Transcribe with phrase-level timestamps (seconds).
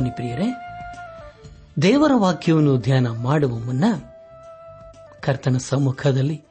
[0.00, 0.54] ಬನ್ನಿ ಪ್ರಿಯರೇ.
[1.82, 3.84] ದೇವರ ವಾಕ್ಯವನ್ನು ಧ್ಯಾನ ಮಾಡುವ ಮುನ್ನ
[5.20, 6.42] ಕರ್ತನ ಸಮ್ಮುಖದಲ್ಲಿ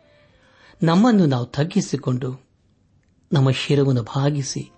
[0.84, 2.46] ನಮ್ಮನ್ನು ನಾವು ತಗ್ಗಿಸಿಕೊಂಡು
[3.34, 4.72] ನಮ್ಮ ಶಿರವನ್ನು ಭಾಗಿಸಿ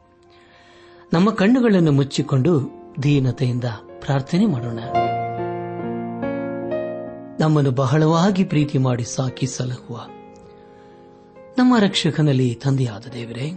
[1.14, 2.70] ನಮ್ಮ ಕಣ್ಣುಗಳನ್ನು ಮುಚ್ಚಿಕೊಂಡು
[3.04, 3.64] ದೀನತೆಯಿಂದ
[4.00, 4.80] ಪ್ರಾರ್ಥನೆ ಮಾಡೋಣ.
[7.40, 10.06] ನಮ್ಮನ್ನು ಬಹಳವಾಗಿ ಪ್ರೀತಿ ಮಾಡಿ ಸಾಕಿ ಸಲಹುವ
[11.58, 13.52] ನಮ್ಮ ರಕ್ಷಕನಲ್ಲಿ ತಂದೆಯಾದ ದೇವರೇ,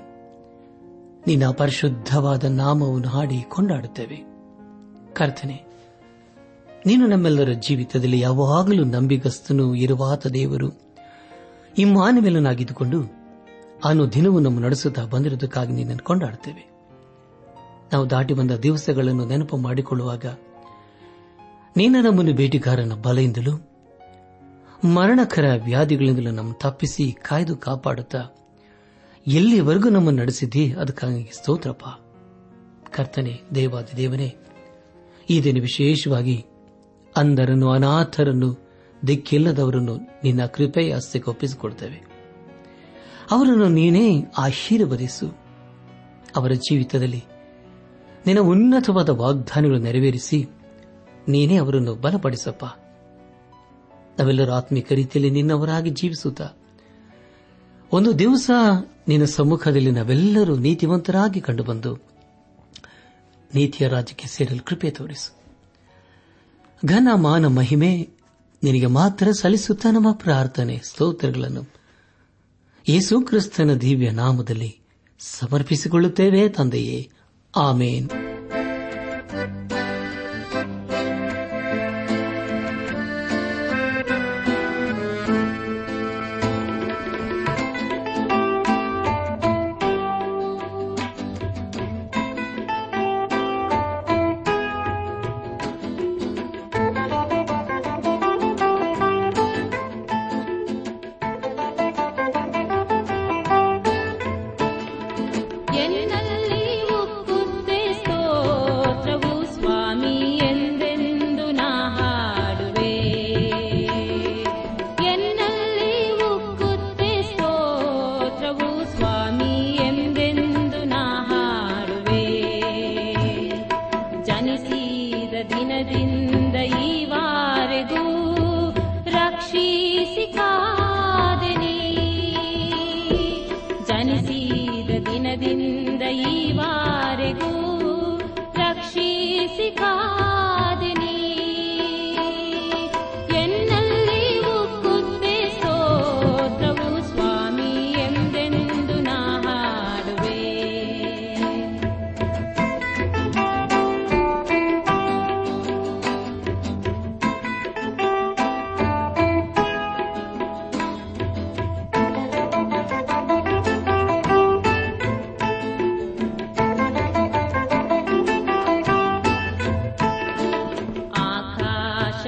[1.26, 4.33] ನಿನ್ನ ಪರಿಶುದ್ಧವಾದ ನಾಮವನ್ನು ಹಾಡಿ ಕೊಂಡಾಡುತ್ತೇವೆ.
[5.18, 5.56] ಕರ್ತನೆ,
[6.86, 10.68] ನೀನು ನಮ್ಮೆಲ್ಲರ ಜೀವಿತದಲ್ಲಿ ಯಾವಾಗಲೂ ನಂಬಿಗಸ್ತನು, ಇರುವಾತ ದೇವರು.
[11.78, 12.98] ಇಮ್ಮಾನುವೆಲನಾಗಿದ್ದುಕೊಂಡು
[13.84, 16.64] ಅನು ದಿನವೂ ನಮ್ಮ ನಡೆಸುತ್ತಾ ಬಂದಿರುವುದಕ್ಕಾಗಿ ನಿನ್ನನ್ನು ಕೊಂಡಾಡುತ್ತೇವೆ.
[17.92, 20.26] ನಾವು ದಾಟಿ ಬಂದ ದಿವಸಗಳನ್ನು ನೆನಪು ಮಾಡಿಕೊಳ್ಳುವಾಗ
[21.76, 23.54] ನೀನು ನಮ್ಮನ್ನು ಭೇಟಿಗಾರನ ಬಲೆಯಿಂದಲೂ
[24.96, 28.22] ಮರಣಕರ ವ್ಯಾಧಿಗಳಿಂದಲೂ ನಮ್ಮ ತಪ್ಪಿಸಿ ಕಾಯ್ದು ಕಾಪಾಡುತ್ತಾ
[29.26, 31.84] ಎಲ್ಲಿವರೆಗೂ ನಮ್ಮನ್ನು ನಡೆಸಿದ್ದೀ, ಅದಕ್ಕಾಗಿ ಸ್ತೋತ್ರಪ್ಪ.
[32.96, 34.28] ಕರ್ತನೆ, ದೇವಾದಿ ದೇವನೇ
[35.30, 36.44] ಈ ದಿನ ವಿಶೇಷವಾಗಿ
[37.16, 38.68] ಅಂಧರನ್ನು, ಅನಾಥರನ್ನು,
[39.06, 40.96] ದಿಕ್ಕಿಲ್ಲದವರನ್ನು ನಿನ್ನ ಕೃಪೆಯ
[41.28, 42.06] ಒಪ್ಪಿಸಿಕೊಡ್ತೇವೆ.
[43.30, 45.28] ಅವರನ್ನು ನೀನೇ ಆಶೀರ್ವದಿಸು.
[46.36, 47.24] ಅವರ ಜೀವಿತದಲ್ಲಿ
[48.26, 50.46] ನಿನ್ನ ಉನ್ನತವಾದ ವಾಗ್ದಾನಗಳು ನೆರವೇರಿಸಿ
[51.28, 52.64] ನೀನೇ ಅವರನ್ನು ಬಲಪಡಿಸಪ್ಪ.
[54.18, 56.48] ನಾವೆಲ್ಲರೂ ಆತ್ಮಿಕ ರೀತಿಯಲ್ಲಿ ನಿನ್ನವರಾಗಿ ಜೀವಿಸುತ್ತಾ
[57.92, 58.50] ಒಂದು ದಿವಸ
[59.08, 62.13] ನಿನ್ನ ಸಮ್ಮುಖದಲ್ಲಿ ನಾವೆಲ್ಲರೂ ನೀತಿವಂತರಾಗಿ ಕಂಡುಬಂದು
[63.54, 65.44] ನೀತಿಯ ರಾಜ್ಯಕ್ಕೆ ಸೇರಲು ಕೃಪೆ ತೋರಿಸು.
[66.84, 68.08] ಘನ ಮಾನ ಮಹಿಮೆ
[68.62, 71.66] ನಿನಗೆ ಮಾತ್ರ ಸಲ್ಲಿಸುತ್ತಾ ನಮ್ಮ ಪ್ರಾರ್ಥನೆ ಸ್ತೋತ್ರಗಳನ್ನು.
[72.88, 74.80] ಯೇಸು ಕ್ರಿಸ್ತನ ದಿವ್ಯ ನಾಮದಲ್ಲಿ
[75.18, 77.10] ಸಮರ್ಪಿಸಿಕೊಳ್ಳುತ್ತೇವೆ ತಂದೆಯೇ.
[77.56, 78.10] ಆಮೇನ್.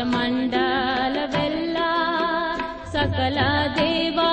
[0.04, 1.90] मण्डल बल्ला
[2.92, 4.25] सकला देवा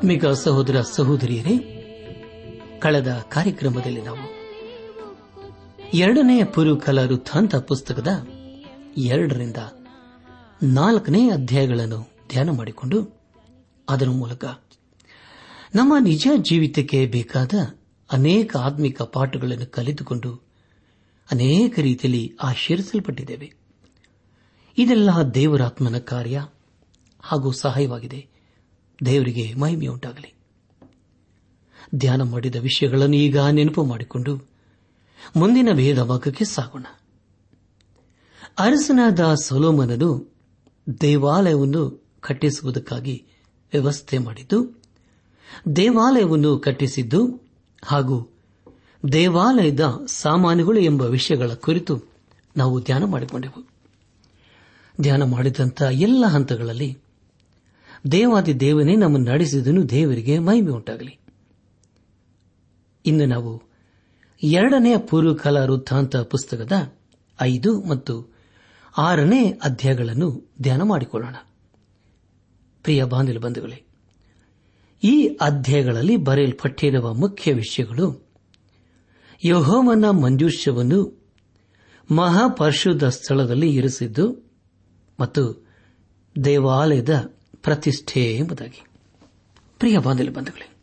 [0.00, 1.54] ಅನಾತ್ಮಿಕ ಸಹೋದರ ಸಹೋದರಿಯರೇ,
[2.80, 4.24] ಕಳೆದ ಕಾರ್ಯಕ್ರಮದಲ್ಲಿ ನಾವು
[5.94, 8.26] ಎರಡನೇ ಪುರುಕಲ ವೃತ್ತಾಂತ ಪುಸ್ತಕದ
[8.96, 9.56] ಎರಡರಿಂದ
[10.62, 13.02] ನಾಲ್ಕನೇ ಅಧ್ಯಾಯಗಳನ್ನು ಧ್ಯಾನ ಮಾಡಿಕೊಂಡು
[13.88, 14.44] ಅದರ ಮೂಲಕ
[15.74, 17.54] ನಮ್ಮ ನಿಜ ಜೀವಿತಕ್ಕೆ ಬೇಕಾದ
[18.12, 20.34] ಅನೇಕ ಆತ್ಮಿಕ ಪಾಠಗಳನ್ನು ಕಲಿತುಕೊಂಡು
[21.30, 23.52] ಅನೇಕ ರೀತಿಯಲ್ಲಿ ಆಶೀರ್ಸಲ್ಪಟ್ಟಿದ್ದೇವೆ
[24.78, 26.46] ಇದೆಲ್ಲ ದೇವರಾತ್ಮನ ಕಾರ್ಯ
[27.20, 28.29] ಹಾಗೂ ಸಹಾಯವಾಗಿದೆ.
[29.04, 30.34] ದೇವರಿಗೆ ಮಹಿಮೆಯುಂಟಾಗಲಿ.
[31.94, 34.48] ಧ್ಯಾನ ಮಾಡಿದ ವಿಷಯಗಳನ್ನು ಈಗ ನೆನಪು ಮಾಡಿಕೊಂಡು
[35.36, 36.86] ಮುಂದಿನ ಭೇದ ಭಾಗಕ್ಕೆ ಸಾಗೋಣ.
[38.58, 40.34] ಅರಸನಾದ ಸೊಲೋಮನನು
[41.00, 43.26] ದೇವಾಲಯವನ್ನು ಕಟ್ಟಿಸುವುದಕ್ಕಾಗಿ
[43.72, 44.82] ವ್ಯವಸ್ಥೆ ಮಾಡಿದ್ದು,
[45.76, 47.40] ದೇವಾಲಯವನ್ನು ಕಟ್ಟಿಸಿದ್ದು
[47.84, 48.28] ಹಾಗೂ
[49.12, 52.02] ದೇವಾಲಯದ ಸಾಮಾನುಗಳು ಎಂಬ ವಿಷಯಗಳ ಕುರಿತು
[52.56, 53.68] ನಾವು ಧ್ಯಾನ ಮಾಡಿಕೊಂಡೆವು.
[55.00, 56.98] ಧ್ಯಾನ ಮಾಡಿದಂಥ ಎಲ್ಲ ಹಂತಗಳಲ್ಲಿ
[58.12, 61.18] ದೇವಾದಿ ದೇವನೇ ನಮ್ಮನ್ನು ನಡೆಸಿದನು, ದೇವರಿಗೆ ಮಹಿಮೆ ಉಂಟಾಗಲಿ.
[63.06, 63.62] ಇಂದು ನಾವು
[64.42, 66.92] ಎರಡನೇ ಪೂರ್ವಕಾಲ ವೃತ್ತಾಂತ ಪುಸ್ತಕದ
[67.40, 68.34] ಐದು ಮತ್ತು
[68.98, 71.34] ಆರನೇ ಅಧ್ಯಾಯಗಳನ್ನು ಧ್ಯಾನ ಮಾಡಿಕೊಳ್ಳೋಣ.
[72.82, 73.84] ಪ್ರಿಯ ಬಂಧುಗಳೇ,
[75.04, 78.30] ಈ ಅಧ್ಯಾಯಗಳಲ್ಲಿ ಬರೆಯಲ್ಪಟ್ಟಿರುವ ಮುಖ್ಯ ವಿಷಯಗಳು
[79.44, 81.20] ಯಹೋವನ ಮಂಜುಷ್ಯವನ್ನು
[82.10, 84.50] ಮಹಾಪರ್ಶುದ ಸ್ಥಳದಲ್ಲಿ ಇರಿಸಿದ್ದು
[85.20, 85.66] ಮತ್ತು
[86.44, 88.84] ದೇವಾಲಯದ ಪ್ರತಿಷ್ಠೆ ಎಂಬುದಾಗಿ.
[89.78, 90.76] ಪ್ರಿಯ ಬಾಂಧವ್ಯ ಬಂಧುಗಳೇ,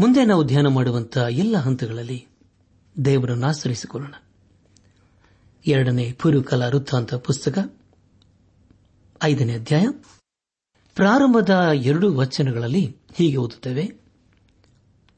[0.00, 2.26] ಮುಂದೆ ನಾವು ಧ್ಯಾನ ಮಾಡುವಂತಹ ಎಲ್ಲ ಹಂತಗಳಲ್ಲಿ
[3.04, 4.14] ದೇವರನ್ನು ಆಶ್ರಯಿಸಿಕೊಳ್ಳೋಣ.
[5.66, 7.74] ಎರಡನೇ ಪುರುಕಲಾ ವೃತ್ತಾಂತ ಪುಸ್ತಕ,
[9.22, 9.86] ಐದನೇ ಅಧ್ಯಾಯ.
[10.94, 14.08] ಪ್ರಾರಂಭದ ಎರಡು ವಚನಗಳಲ್ಲಿ ಹೀಗೆ ಓದುತ್ತೇವೆ.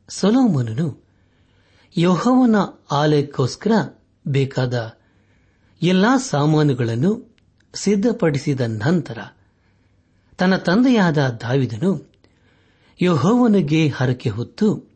[0.09, 1.05] ಸೊಲೋಮನನು
[1.97, 2.57] ಯೋಹವನ
[2.91, 3.73] ಆಲಯಕ್ಕೋಸ್ಕರ
[4.29, 4.99] ಬೇಕಾದ
[5.83, 7.37] ಎಲ್ಲಾ ಸಾಮಾನುಗಳನ್ನು
[7.75, 9.19] ಸಿದ್ಧಪಡಿಸಿದ ನಂತರ
[10.41, 12.11] ತನ್ನ ತಂದೆಯಾದ ದಾವಿದನು
[13.03, 14.91] ಯಹೋವನಿಗೆ ಹರಕೆ ಹೊತ್ತು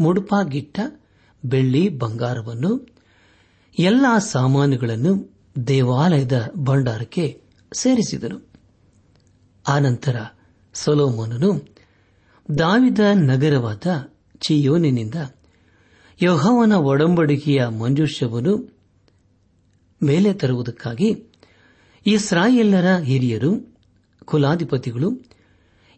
[0.00, 0.80] ಮುಡುಪಾಗಿಟ್ಟ
[1.44, 2.88] ಬೆಳ್ಳಿ ಬಂಗಾರವನ್ನು,
[3.78, 5.32] ಎಲ್ಲ ಸಾಮಾನುಗಳನ್ನು
[5.66, 8.50] ದೇವಾಲಯದ ಭಂಡಾರಕ್ಕೆ ಸೇರಿಸಿದನು.
[9.68, 10.16] ಆನಂತರ
[10.74, 11.66] ಸೊಲೋಮೋನನು
[12.58, 13.86] ದಾವಿದ ನಗರವಾದ
[14.38, 15.14] ಚಿಯೋನಿನಿಂದ
[16.22, 18.72] ಯೋಹವನ ಒಡಂಬಡಿಕೆಯ ಮಂಜುಷ್ಯವನ್ನು
[20.02, 21.24] ಮೇಲೆ ತರುವುದಕ್ಕಾಗಿ
[22.06, 23.75] ಇಸ್ರಾಯೇಲರ ಹಿರಿಯರು
[24.26, 25.24] ಕುಲಾಧಿಪತಿಗಳು.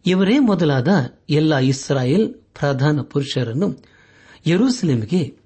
[0.07, 0.89] ಇವರೇ ಮೊದಲಾದ
[1.31, 3.77] ಎಲ್ಲ ಇಸ್ರಾಯೇಲ್ ಪ್ರಧಾನ ಪುರುಷರನ್ನು
[4.47, 5.39] ಯರೂಸಲೇಮಿಗೆ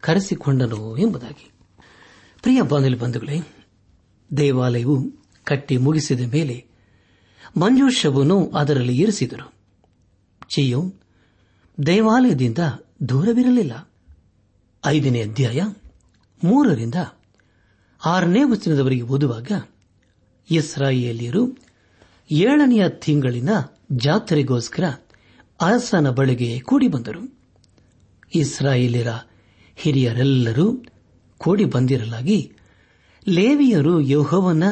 [0.00, 1.50] ಕರೆಸಿಕೊಂಡನು ಎಂಬುದಾಗಿ.
[2.42, 3.40] ಪ್ರಿಯ ಬಾಂಧವ ಬಂಧುಗಳೇ,
[4.36, 5.10] ದೇವಾಲಯವು
[5.44, 6.66] ಕಟ್ಟಿ ಮುಗಿಸಿದ ಮೇಲೆ
[7.56, 9.52] ಮಂಜೂಷವನ್ನು ಅದರಲ್ಲಿ ಇರಿಸಿದರು.
[10.54, 10.92] ಚಿಯೋ,
[11.86, 12.58] ದೇವಾಲಯದಿಂದ
[13.08, 13.90] ದೂರವಿರಲಿಲ್ಲ.
[14.86, 15.62] ಐದನೇ ಅಧ್ಯಾಯ
[16.44, 16.94] ಮೂರರಿಂದ
[18.04, 19.52] ಆರನೇ ವಚನದವರೆಗೆ ಓದುವಾಗ
[20.50, 21.67] ಇಸ್ರಾಯೇಲಿಯರು
[22.30, 23.48] ಏಳನೆಯ ತಿಂಗಳಿನ
[23.92, 24.84] ಜಾತ್ರೆಗೋಸ್ಕರ
[25.60, 27.38] ಅರಸನ ಬಳಿಗೆ ಕೂಡಿ ಬಂದರು.
[28.34, 29.08] ಇಸ್ರಾಯೇಲಿರ
[29.76, 30.84] ಹಿರಿಯರೆಲ್ಲರೂ
[31.38, 32.52] ಕೂಡಿ ಬಂದಿರಲಾಗಿ
[33.28, 34.64] ಲೇವಿಯರು ಯೋಹವನ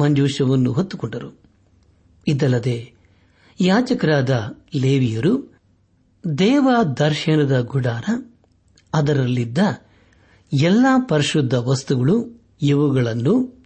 [0.00, 1.40] ಮಂಜೂಷವನ್ನು ಹೊತ್ತುಕೊಂಡರು.
[2.28, 2.92] ಇದಲ್ಲದೆ
[3.60, 5.60] ಯಾಜಕರಾದ ಲೇವಿಯರು
[6.38, 8.04] ದೇವ ದರ್ಶನದ ಗುಡಾರ,
[8.94, 9.58] ಅದರಲ್ಲಿದ್ದ
[10.52, 13.64] ಎಲ್ಲಾ ಪರಿಶುದ್ಧ ವಸ್ತುಗಳು ಇವುಗಳನ್ನು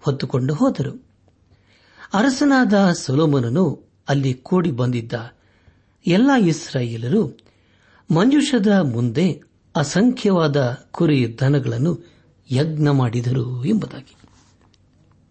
[0.00, 1.11] ಹೊತ್ತುಕೊಂಡು ಹೋದರು.
[2.12, 5.12] ಅರಸನಾದ ಸೊಲೋಮನನು ಅಲ್ಲಿ ಕೂಡಿ ಬಂದಿದ್ದ.
[6.06, 7.38] ಎಲ್ಲ ಇಸ್ರಾಯೇಲರು
[8.14, 9.42] ಮಂಜುಷದ ಮುಂದೆ
[9.76, 11.98] ಅಸಂಖ್ಯವಾದ ಕುರಿ ದನಗಳನ್ನು
[12.50, 14.16] ಯಜ್ಞ ಮಾಡಿದರು ಎಂಬುದಾಗಿ.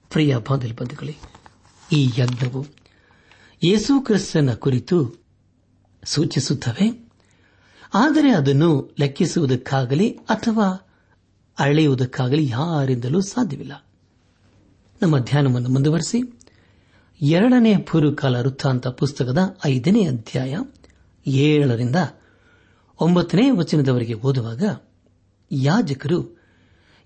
[0.09, 1.17] ಪ್ರಿಯ ಬಾಂಧವೇ
[1.91, 2.65] ಈ ಯಜ್ಞವು
[3.63, 5.23] ಯೇಸು ಕ್ರಿಸ್ತನ ಕುರಿತು
[6.03, 7.11] ಸೂಚಿಸುತ್ತವೆ.
[7.93, 10.87] ಆದರೆ ಅದನ್ನು ಲೆಕ್ಕಿಸುವುದಕ್ಕಾಗಲಿ ಅಥವಾ
[11.59, 13.85] ಅಳೆಯುವುದಕ್ಕಾಗಲಿ ಯಾರಿಂದಲೂ ಸಾಧ್ಯವಿಲ್ಲ.
[15.01, 16.40] ನಮ್ಮ ಧ್ಯಾನವನ್ನು ಮುಂದುವರೆಸಿ.
[17.21, 20.57] ಎರಡನೇ ಪೂರ್ವಕಾಲ ವೃತ್ತಾಂತ ಪುಸ್ತಕದ ಐದನೇ ಅಧ್ಯಾಯ
[21.27, 21.95] ಏಳರಿಂದ
[23.01, 24.63] ಒಂಬತ್ತನೇ ವಚನದವರೆಗೆ ಓದುವಾಗ
[25.51, 26.41] ಯಾಜಕರು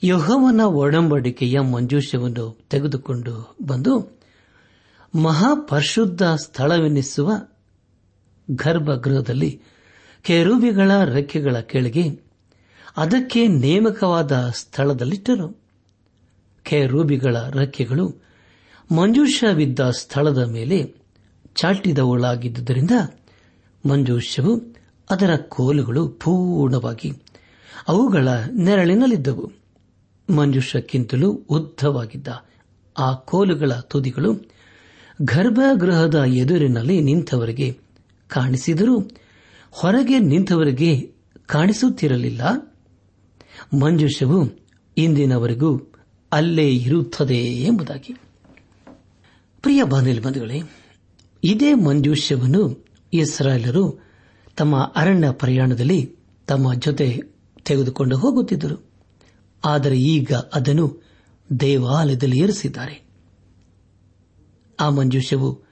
[0.04, 4.20] ಯಹೋವನ ಒಡಂಬಡಿಕೆಯ ಮಂಜೂಷವನ್ನು ತೆಗೆದುಕೊಂಡು ಬಂದು
[5.24, 7.32] ಮಹಾಪರಿಶುದ್ಧ ಸ್ಥಳವೆನ್ನಿಸುವ
[8.52, 9.62] ಗರ್ಭಗೃಹದಲ್ಲಿ
[10.22, 12.10] ಕೆರೂಬಿಗಳ ರೆಕ್ಕೆಗಳ ಕೆಳಗೆ
[12.98, 15.62] ಅದಕ್ಕೆ ನೇಮಕವಾದ ಸ್ಥಳದಲ್ಲಿಟ್ಟರು.
[16.64, 18.26] ಕೆರೂಬಿಗಳ ರೆಕ್ಕೆಗಳು
[18.92, 20.96] ಮಂಜೂಷವಿದ್ದ ಸ್ಥಳದ ಮೇಲೆ
[21.56, 22.92] ಚಾಟಿದವಳಾಗಿದ್ದುದರಿಂದ
[23.86, 24.76] ಮಂಜೂಷವು
[25.10, 27.12] ಅದರ ಕೋಲುಗಳು ಪೂರ್ಣವಾಗಿ
[27.88, 29.52] ಅವುಗಳ ನೆರಳಿನಲ್ಲಿದ್ದವು.
[30.36, 32.28] ಮಂಜುಷಕ್ಕಿಂತಲೂ ಉದ್ದವಾಗಿದ್ದ
[32.98, 34.50] ಆ ಕೋಲುಗಳ ತುದಿಗಳು
[35.22, 37.80] ಗರ್ಭಗೃಹದ ಎದುರಿನಲ್ಲಿ ನಿಂತವರಿಗೆ
[38.28, 39.00] ಕಾಣಿಸಿದರೂ
[39.72, 41.14] ಹೊರಗೆ ನಿಂತವರಿಗೆ
[41.46, 42.42] ಕಾಣಿಸುತ್ತಿರಲಿಲ್ಲ.
[43.82, 45.92] ಮಂಜುಷವು ಇಂದಿನವರೆಗೂ
[46.32, 48.16] ಅಲ್ಲೇ ಇರುತ್ತದೆ ಎಂಬುದಾಗಿ.
[49.66, 50.62] ಪ್ರಿಯ ಬಂಧುಗಳೇ,
[51.44, 54.00] ಇದೇ ಮಂಜೂಷ್ಯವನ್ನು ಇಸ್ರಾಯೇಲರು
[54.58, 56.16] ತಮ್ಮ ಅರಣ್ಯ ಪ್ರಯಾಣದಲ್ಲಿ
[56.48, 57.22] ತಮ್ಮ ಜೊತೆ
[57.66, 58.86] ತೆಗೆದುಕೊಂಡು ಹೋಗುತ್ತಿದ್ದರು.
[59.66, 61.04] ಆದರೆ ಈಗ ಅದನ್ನು
[61.60, 63.02] ದೇವಾಲಯದಲ್ಲಿ ಏರಿಸಿದ್ದಾರೆ.
[64.80, 65.64] ಆ ಮಂಜೂಷವು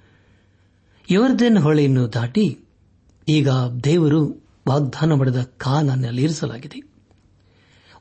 [1.09, 2.59] ಯೋರ್ದನ್ ಹೊಳೆಯನ್ನು ದಾಟಿ
[3.27, 3.49] ಈಗ
[3.83, 6.83] ದೇವರು ವಾಗ್ದಾನ ಮಾಡಿದ ಕಾಲನಲ್ಲಿ ಇರಿಸಲಾಗಿದೆ.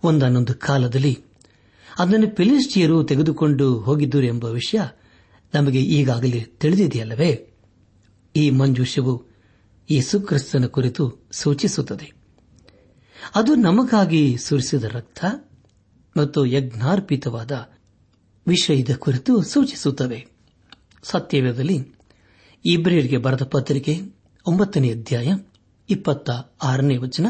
[0.03, 1.19] ಒಂದನ್ನೊಂದು ಕಾಲದಲ್ಲಿ
[1.99, 4.81] ಅದನ್ನು ಫಿಲಿಸ್ಟಿಯರು ತೆಗೆದುಕೊಂಡು ಹೋಗಿದ್ದರು ಎಂಬ ವಿಷಯ
[5.55, 7.53] ನಮಗೆ ಈಗಾಗಲೇ ತಿಳಿದಿದೆಯಲ್ಲವೇ?
[8.37, 9.27] ಈ ಮಂಜೂಷವು
[9.91, 12.13] ಯೇಸುಕ್ರಿಸ್ತನ ಕುರಿತು ಸೂಚಿಸುತ್ತದೆ.
[13.35, 15.25] ಅದು ನಮಗಾಗಿ ಸುರಿಸಿದ ರಕ್ತ
[16.17, 17.71] ಮತ್ತು ಯಜ್ಞಾರ್ಪಿತವಾದ
[18.47, 20.27] ವಿಷಯದ ಕುರಿತು ಸೂಚಿಸುತ್ತವೆ.
[21.03, 21.93] ಸತ್ಯವೇದಲ್ಲಿ
[22.65, 24.01] ಇಬ್ರಿಯರಿಗೆ ಬರೆದ ಪತ್ರಿಕೆ
[24.47, 25.33] ಒಂಬತ್ತನೇ ಅಧ್ಯಾಯ
[25.91, 26.31] ಇಪ್ಪತ್ತ
[26.63, 27.27] ಆರನೇ ವಚನ,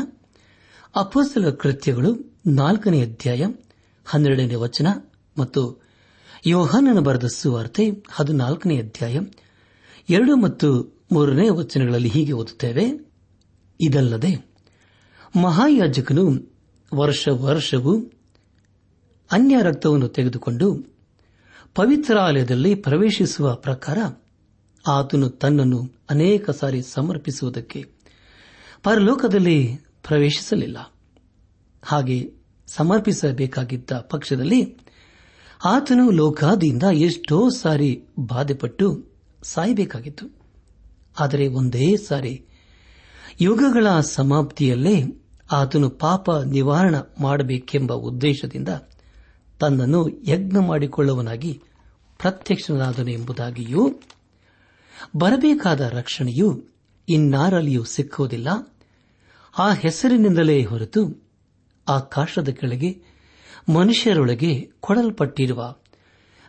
[0.97, 3.45] ಅಪೋಸ್ತಲ ಕೃತ್ಯಗಳು ನಾಲ್ಕನೇ ಅಧ್ಯಾಯ
[4.05, 4.87] ಹನ್ನೆರಡನೇ ವಚನ
[5.37, 5.82] ಮತ್ತು
[6.47, 9.21] ಯೋಹಾನನ ಬರೆದ ಸುವಾರ್ತೆ ಹದಿನಾಲ್ಕನೇ ಅಧ್ಯಾಯ
[10.11, 13.11] ಎರಡು ಮತ್ತು ಮೂರನೇ ವಚನಗಳಲ್ಲಿ ಹೀಗೆ ಓದುತ್ತೇವೆ.
[13.81, 14.51] ಇದಲ್ಲದೆ
[15.43, 16.55] ಮಹಾಯಾಜಕನು
[16.95, 18.01] ವರ್ಷ ವರ್ಷವೂ
[19.33, 20.97] ಅನ್ಯ ರಕ್ತವನ್ನು ತೆಗೆದುಕೊಂಡು
[21.75, 23.99] ಪವಿತ್ರಾಲಯದಲ್ಲಿ ಪ್ರವೇಶಿಸುವ ಪ್ರಕಾರ
[24.87, 27.93] ಆತನು ತನ್ನನ್ನು ಅನೇಕ ಸಾರಿ ಸಮರ್ಪಿಸುವುದಕ್ಕೆ
[28.83, 30.93] ಪರಲೋಕದಲ್ಲಿ ಪ್ರವೇಶಿಸಲಿಲ್ಲ.
[31.85, 32.33] ಹಾಗೆ
[32.67, 34.79] ಸಮರ್ಪಿಸಬೇಕಾಗಿದ್ದ ಪಕ್ಷದಲ್ಲಿ
[35.65, 39.05] ಆತನು ಲೋಕಾದಿಯಿಂದ ಎಷ್ಟೋ ಸಾರಿ ಬಾಧೆಪಟ್ಟು
[39.43, 40.27] ಸಾಯಬೇಕಾಗಿತ್ತು.
[41.21, 42.45] ಆದರೆ ಒಂದೇ ಸಾರಿ.
[43.41, 45.03] ಯುಗಗಳ ಸಮಾಪ್ತಿಯಲ್ಲೇ
[45.53, 48.69] ಆತನು ಪಾಪ ನಿವಾರಣ ಮಾಡಬೇಕೆಂಬ ಉದ್ದೇಶದಿಂದ
[49.61, 51.63] ತನ್ನನ್ನು ಯಜ್ಞ ಮಾಡಿಕೊಳ್ಳುವನಾಗಿ
[52.19, 54.01] ಪ್ರತ್ಯಕ್ಷನಾದನು ಎಂಬುದಾಗಿಯೂ,
[55.17, 56.65] ಬರಬೇಕಾದ ರಕ್ಷಣೆಯು
[57.09, 58.77] ಇನ್ನಾರಲ್ಲಿಯೂ ಸಿಕ್ಕುವುದಿಲ್ಲ.
[59.59, 61.31] ಆ ಹೆಸರಿನಿಂದಲೇ ಹೊರತು
[61.89, 63.12] ಆಕಾಶದ ಕೆಳಗೆ
[63.69, 65.77] ಮನುಷ್ಯರೊಳಗೆ ಕೊಡಲ್ಪಟ್ಟಿರುವ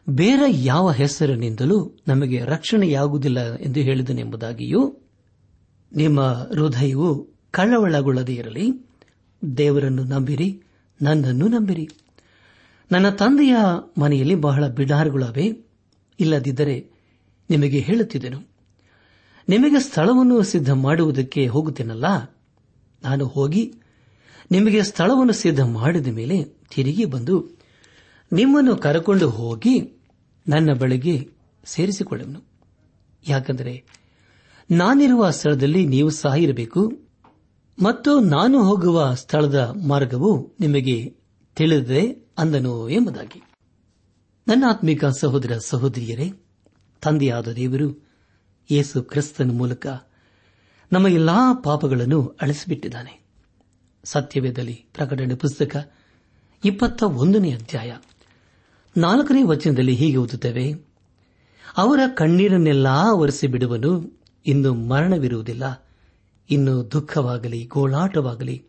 [0.10, 4.98] ಬೇರೆ ಯಾವ ಹೆಸರಿನಿಂದಲೂ ನಮಗೆ ರಕ್ಷಣೆಯಾಗುವುದಿಲ್ಲ ಎಂದು ಹೇಳಿದನೆಂಬುದಾಗಿಯೂ
[5.96, 8.88] ನಿಮ್ಮ ಹೃದಯವು ಕಳವಳಗೊಳ್ಳದೇ ಇರಲಿ.
[9.58, 10.62] ದೇವರನ್ನು ನಂಬಿರಿ,
[11.02, 11.90] ನನ್ನನ್ನು ನಂಬಿರಿ.
[12.92, 13.56] ನನ್ನ ತಂದೆಯ
[13.98, 15.66] ಮನೆಯಲ್ಲಿ ಬಹಳ ಬಿಡಾರ್ಗಳವೆ.
[16.20, 16.92] ಇಲ್ಲದಿದ್ದರೆ
[17.50, 18.40] ನಿಮಗೆ ಹೇಳುತ್ತಿದ್ದೆನು?
[19.50, 22.06] ನಿಮಗೆ ಸ್ಥಳವನ್ನು ಸಿದ್ಧ ಮಾಡುವುದಕ್ಕೆ ಹೋಗುತ್ತೇನಲ್ಲ?
[23.04, 23.74] ನಾನು ಹೋಗಿ
[24.52, 27.52] ನಿಮಗೆ ಸ್ಥಳವನ್ನು ಸಿದ್ಧ ಮಾಡಿದ ಮೇಲೆ ತಿರುಗಿ ಬಂದು
[28.34, 30.04] ನಿಮ್ಮನ್ನು ಕರಕೊಂಡು ಹೋಗಿ
[30.48, 31.30] ನನ್ನ ಬಳಿಗೆ
[31.66, 32.44] ಸೇರಿಸಿಕೊಳ್ಳುವನು.
[33.28, 33.84] ಯಾಕೆಂದರೆ
[34.72, 36.94] ನಾನಿರುವ ಸ್ಥಳದಲ್ಲಿ ನೀವು ಸಹ ಇರಬೇಕು
[37.84, 41.16] ಮತ್ತು ನಾನು ಹೋಗುವ ಸ್ಥಳದ ಮಾರ್ಗವು ನಿಮಗೆ
[41.56, 43.44] ತಿಳಿದಿದೆ ಅಂದನು ಎಂಬುದಾಗಿ.
[44.48, 46.32] ನನ್ನ ಆತ್ಮಿಕ ಸಹೋದರ ಸಹೋದರಿಯರೇ,
[47.02, 48.10] ತಂದೆಯಾದ ದೇವರು
[48.72, 49.88] ಯೇಸು ಕ್ರಿಸ್ತನ ಮೂಲಕ
[50.92, 53.23] ನಮ್ಮ ಎಲ್ಲಾ ಪಾಪಗಳನ್ನು ಅಳಿಸಿಬಿಟ್ಟಿದ್ದಾನೆ.
[54.04, 55.92] ಸತ್ಯವೇದಲ್ಲಿ ಪ್ರಕಟಣೆ ಪುಸ್ತಕ
[56.66, 57.98] ಇಪ್ಪತ್ತ ಒಂದನೇ ಅಧ್ಯಾಯ.
[58.98, 60.74] ನಾಲ್ಕನೇ ವಚನದಲ್ಲಿ ಹೀಗೆ ಓದುತ್ತೇವೆ,
[61.78, 65.88] ಅವರ ಕಣ್ಣೀರನ್ನೆಲ್ಲಾ ಒರೆಸಿ ಬಿಡುವನು ಇನ್ನು ಮರಣವಿರುವುದಿಲ್ಲ,
[66.50, 68.66] ಇನ್ನು ದುಃಖವಾಗಲಿ ಗೋಳಾಟವಾಗಲಿ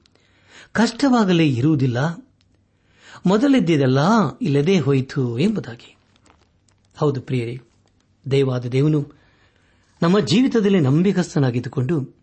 [0.72, 2.28] ಕಷ್ಟವಾಗಲಿ ಇರುವುದಿಲ್ಲ,
[3.26, 3.98] ಮೊದಲಿದ್ದಿದೆಲ್ಲ
[4.42, 5.96] ಇಲ್ಲದೇ ಹೋಯಿತು ಎಂಬುದಾಗಿ.
[6.96, 7.60] ಹೌದು ಪ್ರಿಯರೇ
[8.30, 9.12] ದೇವಾದ ದೇವನು
[10.02, 12.16] ನಮ್ಮ ಜೀವಿತದಲ್ಲಿ ನಂಬಿಕಸ್ಥನಾಗಿದ್ದುಕೊಂಡು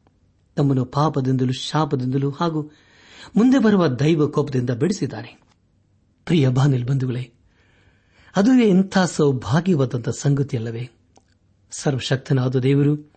[0.56, 2.72] ತಮ್ಮನ್ನು ಪಾಪದಿಂದಲೂ ಶಾಪದಿಂದಲೂ ಹಾಗೂ
[3.35, 5.41] ಮುಂದೆ ಬರುವ ದೈವ ಕೋಪದಿಂದ ಬಿಡಿಸಿದ್ದಾನೆ.
[6.25, 7.31] ಪ್ರಿಯ ಬಾನಿಲ್ ಬಂಧುಗಳೇ
[8.35, 10.89] ಅದು ಇಂಥ ಸೌಭಾಗ್ಯವಾದಂಥ ಸಂಗತಿಯಲ್ಲವೇ?
[11.71, 13.11] ಸರ್ವಶಕ್ತನಾದ ದೇವರು,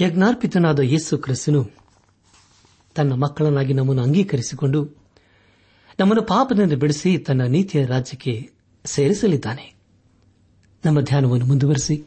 [0.00, 1.70] ಯಜ್ಞಾರ್ಪಿತನಾದ ಯೇಸು ಕ್ರಿಸ್ತನು
[2.94, 4.84] ತನ್ನ ಮಕ್ಕಳನ್ನಾಗಿ ನಮ್ಮನ್ನು ಅಂಗೀಕರಿಸಿಕೊಂಡು
[6.00, 8.50] ನಮ್ಮನ್ನು ಪಾಪದಿಂದ ಬಿಡಿಸಿ ತನ್ನ ನೀತಿಯ ರಾಜ್ಯಕ್ಕೆ
[8.84, 9.74] ಸೇರಿಸಲಿದ್ದಾನೆ.
[10.84, 12.04] ನಮ್ಮ ಧ್ಯಾನವನ್ನು ಮುಂದುವರೆಸಿ,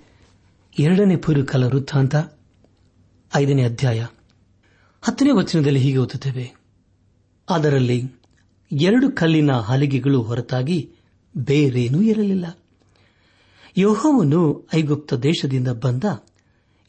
[0.79, 2.15] ಎರಡನೇ ಪೂರ್ವಕಾಲ ವೃತ್ತಾಂತ,
[3.35, 4.05] ಐದನೇ ಅಧ್ಯಾಯ.
[5.03, 6.55] ಹತ್ತನೇ ವಚನದಲ್ಲಿ ಹೀಗೆ ಓದುತ್ತೇವೆ.
[7.49, 8.03] ಅದರಲ್ಲಿ
[8.71, 10.91] ಎರಡು ಕಲ್ಲಿನ ಹಲಿಗೆಗಳು ಹೊರತಾಗಿ
[11.37, 12.57] ಬೇರೇನೂ ಇರಲಿಲ್ಲ.
[13.77, 16.03] ಯೋಹವನ್ನು ಐಗುಪ್ತ ದೇಶದಿಂದ ಬಂದ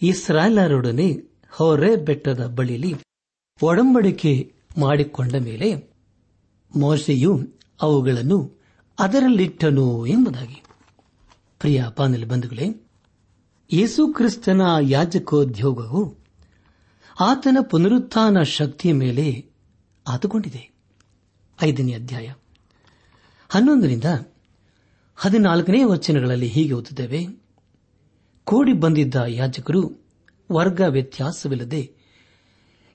[0.02, 1.12] ಇಸ್ರಾಯೇಲರೊಡನೆ
[1.50, 2.94] ಹೊರೆ ಬೆಟ್ಟದ ಬಳಿಯಲ್ಲಿ
[3.62, 5.92] ಒಡಂಬಡಿಕೆ ಮಾಡಿಕೊಂಡ ಮೇಲೆ
[6.76, 7.40] ಮೋಸೆಯು
[7.83, 8.61] ಅವುಗಳನ್ನು
[8.99, 10.62] ಅದರಲ್ಲಿಟ್ಟನು ಎಂಬುದಾಗಿ.
[11.61, 11.85] ಪ್ರಿಯ
[12.28, 12.87] ಬಂಧುಗಳೇ,
[13.73, 16.24] ಯೇಸು ಕ್ರಿಸ್ತನ ಯಾಜಕೋದ್ಯೋಗವು
[17.21, 19.47] ಆತನ ಪುನರುತ್ಥಾನ ಶಕ್ತಿಯ ಮೇಲೆ
[20.09, 20.75] ಆತುಕೊಂಡಿದೆ.
[21.62, 22.33] ಐದನೇ ಅಧ್ಯಾಯ.
[23.49, 24.04] ಹನ್ನೊಂದರಿಂದ
[25.16, 27.26] ಹದಿನಾಲ್ಕನೇ ವಚನಗಳಲ್ಲಿ ಹೀಗೆ ಓದುತ್ತೇವೆ.
[28.44, 30.04] ಕೂಡಿ ಬಂದಿದ್ದ ಯಾಜಕರು
[30.52, 31.94] ವರ್ಗ ವ್ಯತ್ಯಾಸವಿಲ್ಲದೆ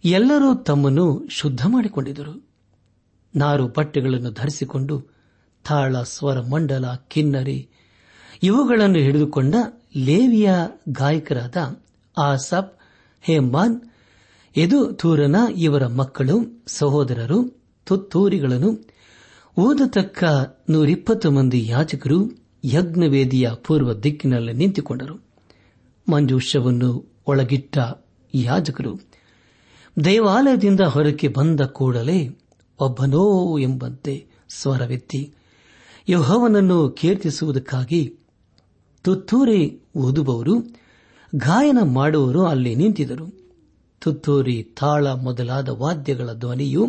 [0.05, 2.49] ಎಲ್ಲರೂ ತಮ್ಮನ್ನು ಶುದ್ಧ ಮಾಡಿಕೊಂಡಿದ್ದರು.
[3.35, 5.01] ನಾರು ಬಟ್ಟೆಗಳನ್ನು ಧರಿಸಿಕೊಂಡು
[5.65, 7.69] ತಾಳ, ಸ್ವರ, ಮಂಡಲ, ಕಿನ್ನರಿ
[8.43, 9.55] ಇವುಗಳನ್ನು ಹಿಡಿದುಕೊಂಡ
[9.95, 10.51] ಲೇವಿಯ
[10.89, 11.83] ಗಾಯಕರಾದ
[12.17, 12.79] ಆಸಪ್,
[13.21, 13.88] ಹೇಮಾನ್
[14.55, 18.87] ಎದು ತೂರನ ಇವರ ಮಕ್ಕಳು, ಸಹೋದರರು ತುತ್ತೂರಿಗಳನ್ನು
[19.57, 20.23] ಓದತಕ್ಕ
[20.69, 22.31] ನೂರಿಪ್ಪತ್ತು ಮಂದಿ ಯಾಜಕರು,
[22.63, 25.15] ಯಜ್ಞವೇದಿಯ ಪೂರ್ವ ದಿಕ್ಕಿನಲ್ಲಿ ನಿಂತುಕೊಂಡರು.
[26.11, 27.77] ಮಂಜೂಷವನ್ನು ಒಳಗಿಟ್ಟ
[28.35, 28.99] ಯಾಜಕರು,
[30.03, 32.39] ದೇವಾಲಯದಿಂದ ಹೊರಕ್ಕೆ ಬಂದ ಕೂಡಲೇ
[32.79, 35.33] ಒಬ್ಬನೋ ಎಂಬಂತೆ ಸ್ವರವೆತ್ತಿ
[36.09, 38.15] ಯೋಹವನನ್ನು ಕೀರ್ತಿಸುವುದಕ್ಕಾಗಿ
[39.01, 40.59] ತುತ್ತೂರಿ ಓದುವವರು,
[41.35, 43.38] ಗಾಯನ ಮಾಡುವವರು ಅಲ್ಲಿ ನಿಂತಿದ್ದರು.
[44.01, 46.87] ತುತ್ತೂರಿ ತಾಳ ಮೊದಲಾದ ವಾದ್ಯಗಳ ಧ್ವನಿಯು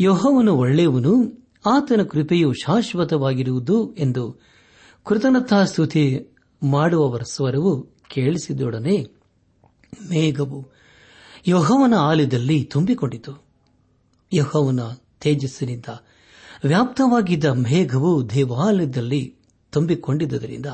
[0.00, 1.32] ಯಹೋವನು ಒಳ್ಳೆಯವನು,
[1.66, 4.40] ಆತನ ಕೃಪೆಯು ಶಾಶ್ವತವಾಗಿರುವುದು ಎಂದು
[5.04, 9.04] ಕೃತಜ್ಞತಾಸ್ತುತಿ ಮಾಡುವವರ ಸ್ವರವು ಕೇಳಿಸಿದೊಡನೆ
[10.10, 10.72] ಮೇಘವು
[11.48, 13.44] ಯಹೋವನ ಆಲಯದಲ್ಲಿ ತುಂಬಿಕೊಂಡಿತು.
[14.32, 14.80] ಯಹೋವನ
[15.20, 15.84] ತೇಜಸ್ಸಿನಿಂದ
[16.64, 19.36] ವ್ಯಾಪ್ತವಾಗಿದ್ದ ಮೇಘವು ದೇವಾಲಯದಲ್ಲಿ
[19.72, 20.66] ತುಂಬಿಕೊಂಡಿದ್ದರಿಂದ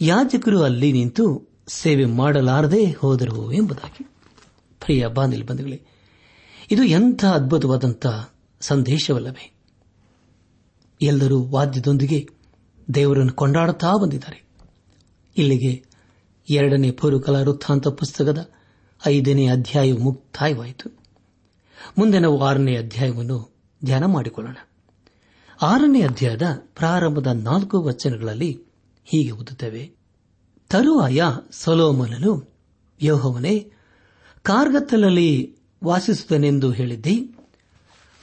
[0.00, 4.13] ಯಾಜಕರು ಅಲ್ಲಿ ನಿಂತು ಸೇವೆ ಮಾಡಲಾರದೆ ಹೋದರು ಎಂಬುದಾಗಿ.
[4.84, 5.82] ಪ್ರಿಯ ಬಾನಿಲ್ ಬಂಧುಗಳೇ,
[6.70, 8.06] ಇದು ಎಂಥ ಅದ್ಭುತವಾದಂಥ
[8.60, 9.54] ಸಂದೇಶವಲ್ಲವೇ?
[11.02, 12.28] ಎಲ್ಲರೂ ವಾದ್ಯದೊಂದಿಗೆ
[12.94, 14.44] ದೇವರನ್ನು ಕೊಂಡಾಡುತ್ತಾ ಬಂದಿದ್ದಾರೆ.
[15.36, 15.84] ಇಲ್ಲಿಗೆ
[16.50, 18.50] ಎರಡನೇ ಪೂರ್ವಕಲಾ ವೃತ್ತಾಂತ ಪುಸ್ತಕದ
[19.06, 20.90] ಐದನೇ ಅಧ್ಯಾಯವು ಮುಕ್ತಾಯವಾಯಿತು.
[21.98, 24.56] ಮುಂದೆ ನಾವು ಆರನೇ ಅಧ್ಯಾಯವನ್ನು ಧ್ಯಾನ ಮಾಡಿಕೊಳ್ಳೋಣ.
[25.62, 28.62] ಆರನೇ ಅಧ್ಯಾಯದ ಪ್ರಾರಂಭದ ನಾಲ್ಕು ವಚನಗಳಲ್ಲಿ
[29.04, 29.92] ಹೀಗೆ ಓದುತ್ತೇವೆ.
[30.68, 32.54] ತರುವಾಯ ಸೊಲೋಮನನು
[33.02, 33.70] ಯೋಹವನೇ
[34.44, 37.36] ಕಾರ್ಗತ್ತಲಲ್ಲಿ ವಾಸಿಸುತ್ತೇನೆಂದು ಹೇಳಿದ್ದಿ?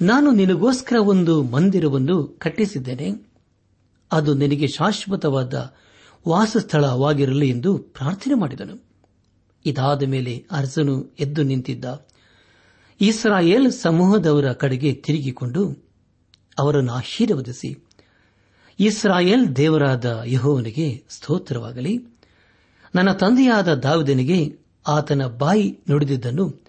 [0.02, 3.32] ನಾನು ನಿನಗೋಸ್ಕರ ಒಂದು ಮಂದಿರವನ್ನು ಕಟ್ಟಿಸಿದ್ದೇನೆ.
[4.12, 5.74] ಅದು ನಿನಗೆ ಶಾಶ್ವತವಾದ
[6.28, 8.86] ವಾಸಸ್ಥಳವಾಗಿರಲಿ ಎಂದು ಪ್ರಾರ್ಥನೆ ಮಾಡಿದನು.
[9.66, 12.08] ಇದಾದ ಮೇಲೆ ಅರ್ಜನು ಎದ್ದು ನಿಂತಿದ್ದ.
[13.02, 15.90] ಇಸ್ರಾಯೇಲ್ ಸಮೂಹದವರ ಕಡೆಗೆ ತಿರುಗಿಕೊಂಡು
[16.60, 17.84] ಅವರನ್ನು ಆಶೀರ್ವದಿಸಿ.
[18.80, 22.06] ಇಸ್ರಾಯೇಲ್ ದೇವರಾದ ಯಹೋವನಿಗೆ ಸ್ತೋತ್ರವಾಗಲಿ.
[22.96, 26.62] ನನ್ನ ತಂದೆಯಾದ ದಾವಿದನಿಗೆ ಆತನ ಬಾಯಿ ನುಡಿದಿದ್ದನ್ನು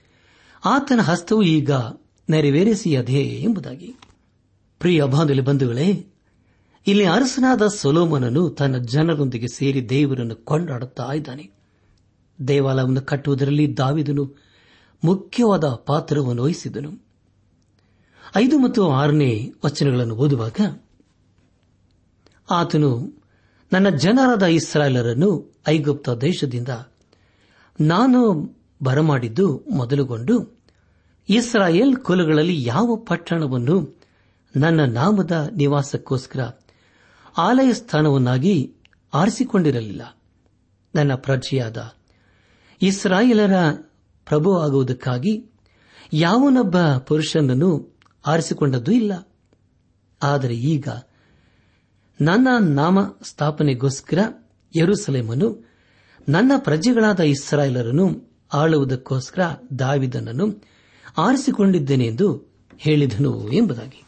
[0.65, 1.71] ಆತನ ಹಸ್ತವು ಈಗ
[2.31, 3.95] ನೆರವೇರಿಸಿಯದೇ ಎಂಬುದಾಗಿ.
[4.79, 6.07] ಪ್ರಿಯ ಬಾಂಧವ್ಯ ಬಂಧುಗಳೇ,
[6.87, 11.51] ಇಲ್ಲಿ ಅರಸನಾದ ಸೊಲೋಮನನು ತನ್ನ ಜನರೊಂದಿಗೆ ಸೇರಿ ದೇವರನ್ನು ಕೊಂಡಾಡುತ್ತಾ ಇದ್ದಾನೆ.
[12.49, 14.37] ದೇವಾಲಯವನ್ನು ಕಟ್ಟುವುದರಲ್ಲಿ ದಾವಿದನು
[15.05, 17.05] ಮುಖ್ಯವಾದ ಪಾತ್ರವನ್ನು ವಹಿಸಿದನು.
[18.37, 20.81] ಐದು ಮತ್ತು ಆರನೇ ವಚನಗಳನ್ನು ಓದುವಾಗ,
[22.51, 23.23] ಆತನು,
[23.73, 26.69] ನನ್ನ ಜನರಾದ ಇಸ್ರಾಯೇಲರನ್ನು ಐಗುಪ್ತ ದೇಶದಿಂದ
[27.83, 28.21] ನಾನು
[28.83, 30.61] ಬರಮಾಡಿದ್ದು ಮೊದಲುಗೊಂಡು
[31.29, 33.99] ಇಸ್ರಾಯೇಲ್ ಕುಲಗಳಲ್ಲಿ ಯಾವ ಪಟ್ಟಣವನ್ನು
[34.57, 36.51] ನನ್ನ ನಾಮದ ನಿವಾಸಕ್ಕೋಸ್ಕರ
[37.39, 38.75] ಆಲಯ ಸ್ಥಾನವನ್ನಾಗಿ
[39.15, 40.17] ಆರಿಸಿಕೊಂಡಿರಲಿಲ್ಲ.
[40.95, 41.95] ನನ್ನ ಪ್ರಜೆಯಾದ
[42.83, 43.71] ಇಸ್ರಾಯೇಲರ
[44.27, 45.47] ಪ್ರಭು ಆಗುವುದಕ್ಕಾಗಿ
[46.13, 49.29] ಯಾವನೊಬ್ಬ ಪುರುಷನನ್ನು ಆರಿಸಿಕೊಂಡದ್ದೂ ಇಲ್ಲ.
[50.23, 50.89] ಆದರೆ ಈಗ
[52.21, 54.19] ನನ್ನ ನಾಮ ಸ್ಥಾಪನೆಗೋಸ್ಕರ
[54.77, 55.72] ಯರುಸಲೇಮನ್ನು
[56.29, 59.43] ನನ್ನ ಪ್ರಜೆಗಳಾದ ಇಸ್ರಾಯೇಲರನ್ನು ಆಳುವುದಕ್ಕೋಸ್ಕರ
[59.79, 60.63] ದಾವಿದನನ್ನು
[61.19, 64.05] ಆರಿಸಿಕೊಂಡಿದ್ದೇನೆ ಎಂದು ಹೇಳಿದನು ಎಂಬುದಾಗಿ.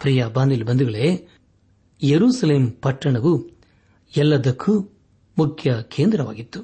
[0.00, 1.28] ಪ್ರಿಯ ಬಾನಿಲಿ ಬಂಧುಗಳೇ
[2.02, 3.50] ಯರೂಸಲೇಂ ಪಟ್ಟಣವು
[4.16, 4.80] ಎಲ್ಲದಕ್ಕೂ
[5.38, 6.62] ಮುಖ್ಯ ಕೇಂದ್ರವಾಗಿತ್ತು.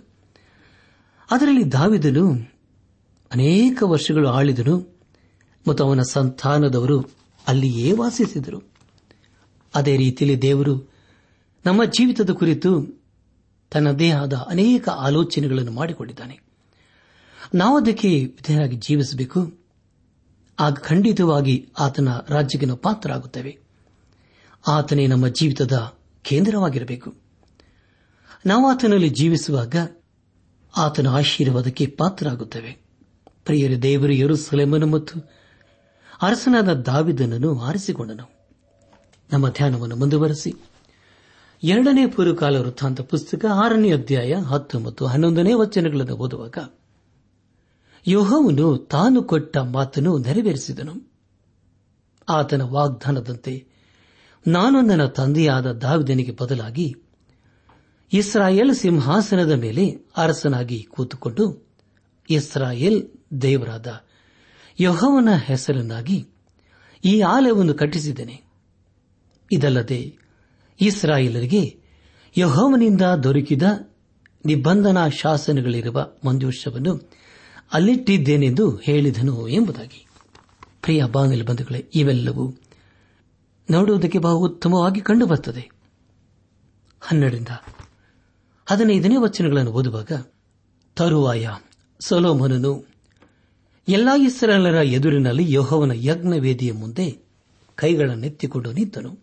[1.31, 2.33] ಅದರಲ್ಲಿ ದಾವಿದನು
[3.33, 4.99] ಅನೇಕ ವರ್ಷಗಳು ಆಳಿದನು
[5.69, 7.01] ಮತ್ತು ಅವನ ಸಂತಾನದವರು
[7.49, 8.63] ಅಲ್ಲಿಯೇ ವಾಸಿಸಿದರು.
[9.75, 10.93] ಅದೇ ರೀತಿಯಲ್ಲಿ ದೇವರು
[11.67, 12.96] ನಮ್ಮ ಜೀವಿತದ ಕುರಿತು
[13.71, 16.41] ತನ್ನದೇ ಆದ ಅನೇಕ ಆಲೋಚನೆಗಳನ್ನು ಮಾಡಿಕೊಂಡಿದ್ದಾನೆ.
[17.55, 19.53] ನಾವು ಅದಕ್ಕೆ ವಿಧೇಯರಾಗಿ ಜೀವಿಸಬೇಕು.
[20.61, 23.59] ಆಗ ಖಂಡಿತವಾಗಿ ಆತನ ರಾಜ್ಯಕ್ಕೆ ನಾವು ಪಾತ್ರರಾಗುತ್ತೇವೆ.
[24.69, 27.15] ಆತನೇ ನಮ್ಮ ಜೀವಿತದ ಕೇಂದ್ರವಾಗಿರಬೇಕು.
[28.47, 29.75] ನಾವು ಆತನಲ್ಲಿ ಜೀವಿಸುವಾಗ
[30.77, 32.79] ಆತನ ಆಶೀರ್ವಾದಕ್ಕೆ ಪಾತ್ರರಾಗುತ್ತೇವೆ.
[33.45, 35.21] ಪ್ರಿಯರ ದೇವರು ಯರುಸಲೇಮನು ಮತ್ತು
[36.23, 38.31] ಅರಸನಾದ ದಾವಿದನನ್ನು ಆರಿಸಿಕೊಂಡನು.
[39.33, 40.55] ನಮ್ಮ ಧ್ಯಾನವನ್ನು ಮುಂದುವರೆಸಿ.
[41.63, 46.59] ಎರಡನೇ ಪೂರ್ವಕಾಲ ವೃತ್ತಾಂತ ಪುಸ್ತಕ ಆರನೇ ಅಧ್ಯಾಯ ಹತ್ತು ಮತ್ತು ಹನ್ನೊಂದನೇ ವಚನಗಳನ್ನು ಓದುವಾಗ
[48.07, 51.11] ಯೋಹವನು ತಾನು ಕೊಟ್ಟ ಮಾತನ್ನು ನೆರವೇರಿಸಿದನು.
[52.29, 53.67] ಆತನ ವಾಗ್ದಾನದಂತೆ
[54.47, 56.95] ನಾನು ನನ್ನ ತಂದೆಯಾದ ದಾವಿದನಿಗೆ ಬದಲಾಗಿ
[58.13, 61.67] ಇಸ್ರಾಯೇಲ್ ಸಿಂಹಾಸನದ ಮೇಲೆ ಅರಸನಾಗಿ ಕೂತುಕೊಂಡು
[62.31, 63.09] ಇಸ್ರಾಯೇಲ್
[63.43, 63.87] ದೇವರಾದ
[64.81, 66.29] ಯಹೋವನ ಹೆಸರನ್ನಾಗಿ
[67.05, 68.43] ಈ ಆಲಯವನ್ನು ಕಟ್ಟಿಸಿದ್ದೇನೆ.
[69.53, 70.26] ಇದಲ್ಲದೆ
[70.81, 71.81] ಇಸ್ರಾಯೇಲರಿಗೆ
[72.39, 73.63] ಯಹೋವನಿಂದ ದೊರಕಿದ
[74.47, 77.11] ನಿಬಂಧನಾ ಶಾಸನಗಳಿರುವ ಮಂಜೂಷವನ್ನು
[77.73, 80.07] ಅಲ್ಲಿಟ್ಟಿದ್ದೇನೆಂದು ಹೇಳಿದನು ಎಂಬುದಾಗಿ.
[80.83, 82.55] ಪ್ರಿಯ ಬಾಂಗಲ್ ಬಂಧುಗಳೇ, ಇವೆಲ್ಲವೂ
[83.71, 85.71] ನೋಡುವುದಕ್ಕೆ ಬಹು ಉತ್ತಮವಾಗಿ ಕಂಡುಬರುತ್ತದೆ
[87.01, 87.49] ಹನ್ನೆರಡರಿಂದ
[88.67, 90.13] ಹದಿನೈದನೇ ವಚನಗಳನ್ನು ಓದುವಾಗ
[90.97, 91.49] ತರುವಾಯ
[92.01, 92.87] ಸೊಲೋಮನನು,
[93.89, 97.27] ಎಲ್ಲಾ ಇಸ್ರಾಲರ ಎದುರಿನಲ್ಲಿ ಯಹೋವನ ಯಜ್ಞವೇದಿಯ ಮುಂದೆ
[97.75, 99.19] ಕೈಗಳನ್ನೆತ್ತಿಕೊಂಡು ನಿಂತನು.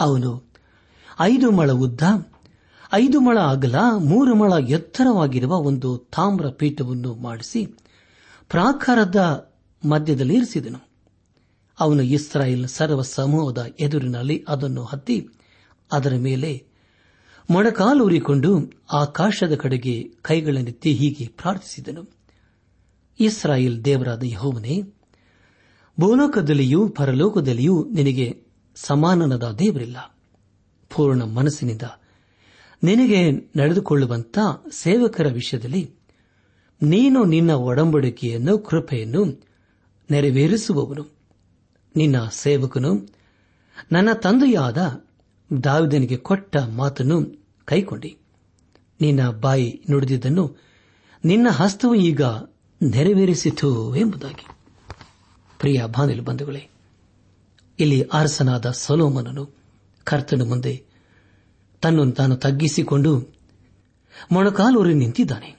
[0.00, 0.47] ಅವನು
[1.20, 2.00] ಐದು ಮಳ ಉದ್ದ,
[2.92, 7.66] ಐದು ಮಳ ಅಗಲ, ಮೂರು ಮಳ ಎತ್ತರವಾಗಿರುವ ಒಂದು ತಾಮ್ರ ಪೀಠವನ್ನು ಮಾಡಿಸಿ
[8.48, 9.50] ಪ್ರಾಕಾರದ
[9.88, 10.88] ಮಧ್ಯದಲ್ಲಿ ಇರಿಸಿದನು.
[11.80, 15.28] ಅವನು ಇಸ್ರಾಯೇಲ್ ಸರ್ವ ಸಮೂಹದ ಎದುರಿನಲ್ಲಿ ಅದನ್ನು ಹತ್ತಿ
[15.92, 16.66] ಅದರ ಮೇಲೆ
[17.50, 22.10] ಮೊಣಕಾಲೂರಿಕೊಂಡು ಆಕಾಶದ ಕಡೆಗೆ ಕೈಗಳನ್ನೆತ್ತಿ ಹೀಗೆ ಪ್ರಾರ್ಥಿಸಿದನು.
[23.20, 24.82] ಇಸ್ರಾಯೇಲ್ ದೇವರಾದ ಯಹೋವನೇ,
[26.00, 28.42] ಭೂಲೋಕದಲ್ಲಿಯೂ ಪರಲೋಕದಲ್ಲಿಯೂ ನಿನಗೆ
[28.74, 30.17] ಸಮಾನನದ ದೇವರಿಲ್ಲ.
[30.94, 31.82] ಪೂರ್ಣ ಮನಸ್ಸಿನಿಂದ.
[32.82, 34.38] ನಿನಗೆ ನಡೆದುಕೊಳ್ಳುವಂತ
[34.70, 35.90] ಸೇವಕರ ವಿಷಯದಲ್ಲಿ
[36.82, 39.24] ನೀನು ನಿನ್ನ ಒಡಂಬಡಿಕೆಯನ್ನು, ಕೃಪೆಯನ್ನು
[40.10, 41.06] ನೆರವೇರಿಸುವವನು.
[41.96, 43.08] ನಿನ್ನ ಸೇವಕನು
[43.92, 45.04] ನನ್ನ ತಂದೆಯಾದ
[45.64, 48.18] ದಾವಿದನಿಗೆ ಕೊಟ್ಟ ಮಾತನ್ನು ಕೈಕೊಂಡಿ.
[49.00, 50.56] ನಿನ್ನ ಬಾಯಿ ನುಡಿದಿದ್ದನ್ನು
[51.24, 52.22] ನಿನ್ನ ಹಸ್ತವು ಈಗ
[52.82, 54.46] ನೆರವೇರಿಸಿತು ಎಂಬುದಾಗಿ.
[55.58, 56.68] ಪ್ರಿಯ ಬಾನಿಲು ಬಂಧುಗಳೇ,
[57.78, 59.57] ಇಲ್ಲಿ ಅರಸನಾದ ಸೊಲೋಮನನು
[60.08, 60.84] ಕರ್ತನ ಮುಂದೆ
[61.82, 63.34] ತನ್ನನ್ನು ತಾನು ತಗ್ಗಿಸಿಕೊಂಡು
[64.32, 65.50] ಮೊಣಕಾಲೂರಿ ನಿಂತಿದ್ದಾನೆ.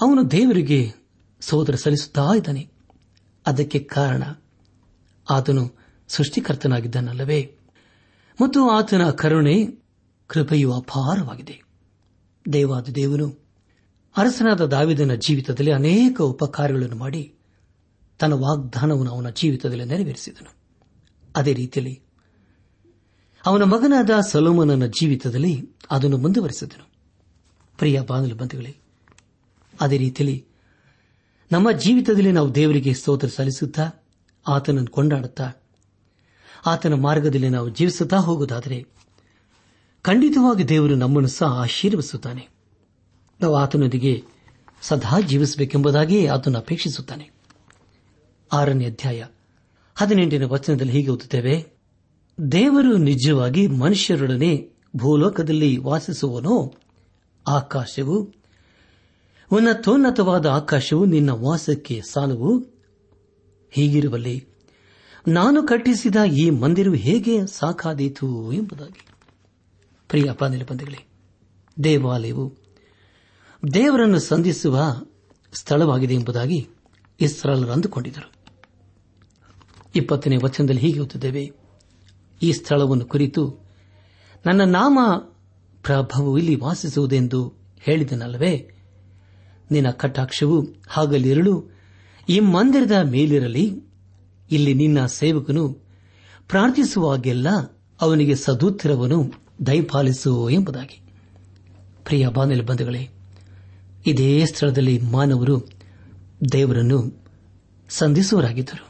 [0.00, 0.92] ಅವನು ದೇವರಿಗೆ
[1.40, 2.70] ಸೋದರ ಸಲ್ಲಿಸುತ್ತಾ ಇದ್ದಾನೆ.
[3.46, 4.22] ಅದಕ್ಕೆ ಕಾರಣ
[5.30, 7.58] ಆತನು ಸೃಷ್ಟಿಕರ್ತನಾಗಿದ್ದನಲ್ಲವೇ?
[8.40, 9.66] ಮತ್ತು ಆತನ ಕರುಣೆ
[10.26, 11.62] ಕೃಪೆಯು ಅಪಾರವಾಗಿದೆ.
[12.52, 13.44] ದೇವಾದ ದೇವನು
[14.16, 17.34] ಅರಸನಾದ ದಾವಿದನ ಜೀವಿತದಲ್ಲಿ ಅನೇಕ ಉಪಕಾರಗಳನ್ನು ಮಾಡಿ
[18.18, 20.54] ತನ್ನ ವಾಗ್ದಾನವನ್ನು ಅವನ ಜೀವಿತದಲ್ಲಿ ನೆರವೇರಿಸಿದನು.
[21.36, 22.02] ಅದೇ ರೀತಿಯಲ್ಲಿ
[23.46, 26.88] ಅವನ ಮಗನಾದ ಸಲೋಮನನ ಜೀವಿತದಲ್ಲಿ ಅದನ್ನು ಮುಂದುವರೆಸಿದನು.
[27.78, 28.76] ಪ್ರಿಯ ಬಾನಲು ಬಂಧುಗಳೇ,
[29.80, 30.46] ಅದೇ ರೀತಿಯಲ್ಲಿ
[31.52, 33.90] ನಮ್ಮ ಜೀವಿತದಲ್ಲಿ ನಾವು ದೇವರಿಗೆ ಸ್ತೋತ್ರ ಸಲ್ಲಿಸುತ್ತಾ,
[34.48, 35.52] ಆತನನ್ನು ಕೊಂಡಾಡುತ್ತಾ,
[36.66, 38.86] ಆತನ ಮಾರ್ಗದಲ್ಲಿ ನಾವು ಜೀವಿಸುತ್ತಾ ಹೋಗುವುದಾದರೆ,
[40.02, 42.48] ಖಂಡಿತವಾಗಿ ದೇವರು ನಮ್ಮನ್ನು ಸಹ ಆಶೀರ್ವಿಸುತ್ತಾನೆ
[43.40, 44.22] ನಾವು ಆತನೊಂದಿಗೆ
[44.82, 47.30] ಸದಾ ಜೀವಿಸಬೇಕೆಂಬುದಾಗಿಯೇ ಆತನು ಅಪೇಕ್ಷಿಸುತ್ತಾನೆ.
[48.52, 49.24] ಆರನೇ ಅಧ್ಯಾಯ
[49.94, 51.81] ಹದಿನೆಂಟನೇ ವಚನದಲ್ಲಿ ಹೀಗೆ ಓದುತ್ತೇವೆ
[52.52, 56.74] ದೇವರು ನಿಜವಾಗಿ ಮನುಷ್ಯರೊಡನೆ ಭೂಲೋಕದಲ್ಲಿ ವಾಸಿಸುವನೋ?
[57.48, 58.32] ಆಕಾಶವು?
[59.52, 62.58] ಉನ್ನತೋನ್ನತವಾದ ಆಕಾಶವು ನಿನ್ನ ವಾಸಕ್ಕೆ ಸಾಲವು?
[63.70, 64.46] ಹೀಗಿರುವಲ್ಲಿ,
[65.28, 69.06] ನಾನು ಕಟ್ಟಿಸಿದ ಈ ಮಂದಿರವು ಹೇಗೆ ಸಾಕಾದೀತು ಎಂಬುದಾಗಿ.
[70.08, 70.24] ಪ್ರಿಯ
[70.70, 71.08] ಬಂಧುಗಳೇ,
[71.84, 72.54] ದೇವಾಲಯವು
[73.74, 75.04] ದೇವರನ್ನು ಸಂಧಿಸುವ
[75.52, 76.68] ಸ್ಥಳವಾಗಿದೆ ಎಂಬುದಾಗಿ
[77.20, 78.32] ಇಸ್ರಾಲರು ಅಂದುಕೊಂಡಿದ್ದರು.
[79.94, 81.61] ಇಪ್ಪತ್ತನೇ ವಚನದಲ್ಲಿ ಹೀಗೆ ಓದುತ್ತಿದ್ದೇವೆ
[82.42, 83.66] ಈ ಸ್ಥಳವನ್ನು ಕುರಿತು
[84.46, 84.98] ನನ್ನ ನಾಮ
[85.82, 88.70] ಪ್ರಭಾವವು ಇಲ್ಲಿ ವಾಸಿಸುವುದೆಂದು ಹೇಳಿದನಲ್ಲವೇ?
[89.70, 91.70] ನಿನ್ನ ಕಟಾಕ್ಷವು ಹಾಗಲಿರಲು
[92.28, 93.82] ಈ ಮಂದಿರದ ಮೇಲಿರಲಿ.
[94.50, 95.68] ಇಲ್ಲಿ ನಿನ್ನ ಸೇವಕನು
[96.48, 97.48] ಪ್ರಾರ್ಥಿಸುವಾಗೆಲ್ಲ
[98.00, 99.32] ಅವನಿಗೆ ಸದೂತ್ತರವನ್ನು
[99.66, 101.02] ದಯಪಾಲಿಸು ಎಂಬುದಾಗಿ.
[102.04, 103.08] ಪ್ರಿಯ ಬಾನಲಿ ಬಂಧುಗಳೇ,
[104.06, 105.70] ಇದೇ ಸ್ಥಳದಲ್ಲಿ ಮಾನವರು
[106.52, 107.24] ದೇವರನ್ನು
[107.88, 108.88] ಸಂಧಿಸುವರಾಗಿದ್ದರು.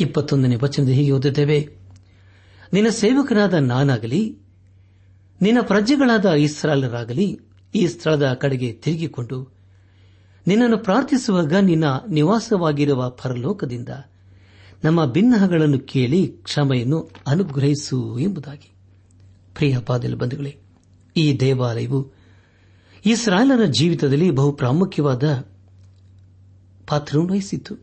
[0.00, 1.81] ಇಪ್ಪತ್ತೊಂದನೇ ವಚನದ ಹೀಗೆ ಓದುತ್ತೇವೆ
[2.72, 4.38] ನಿನ್ನ ಸೇವಕನಾದ ನಾನಾಗಲಿ,
[5.42, 7.40] ನಿನ್ನ ಪ್ರಜೆಗಳಾದ ಇಸ್ರಾಲರಾಗಲಿ
[7.74, 9.52] ಈ ಸ್ಥಳದ ಕಡೆಗೆ ತಿರುಗಿಕೊಂಡು
[10.46, 13.88] ನಿನ್ನನ್ನು ಪ್ರಾರ್ಥಿಸುವಾಗ ನಿನ್ನ ನಿವಾಸವಾಗಿರುವ ಪರಲೋಕದಿಂದ
[14.84, 18.70] ನಮ್ಮ ಭಿನ್ನಹಗಳನ್ನು ಕೇಳಿ ಕ್ಷಮೆಯನ್ನು ಅನುಗ್ರಹಿಸು ಎಂಬುದಾಗಿ.
[19.54, 20.56] ಪ್ರಿಯ ಪಾದಲು ಬಂಧುಗಳೇ,
[21.16, 22.12] ಈ ದೇವಾಲಯವು
[23.06, 25.44] ಇಸ್ರಾಯೇಲರ ಜೀವಿತದಲ್ಲಿ ಬಹು ಪ್ರಾಮುಖ್ಯವಾದ
[26.88, 27.76] ಪಾತ್ರವನ್ನು ವಹಿಸಿತ್ತು.